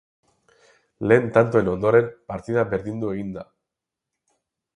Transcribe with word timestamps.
Lehen 1.11 1.29
tantoen 1.35 1.69
ondoren, 1.75 2.07
partida 2.33 2.65
berdindu 2.73 3.13
egin 3.17 3.33
da. 3.37 3.45